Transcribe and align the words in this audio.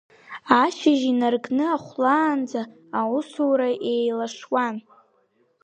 Ашьыжь 0.61 1.05
инаркны 1.11 1.65
аахәлаанӡа 1.69 2.61
аусура 2.99 3.69
еилашуан. 3.93 4.75